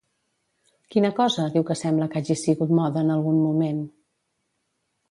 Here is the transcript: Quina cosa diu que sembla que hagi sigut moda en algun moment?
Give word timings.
Quina 0.95 1.11
cosa 1.19 1.45
diu 1.57 1.67
que 1.67 1.77
sembla 1.83 2.09
que 2.15 2.23
hagi 2.23 2.39
sigut 2.45 2.75
moda 2.81 3.07
en 3.07 3.17
algun 3.19 3.39
moment? 3.47 3.89